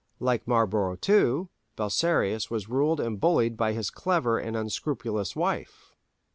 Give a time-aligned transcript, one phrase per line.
[0.19, 5.93] Like Marlborough, too, Belisarius was ruled and bullied by his clever and unscrupulous wife.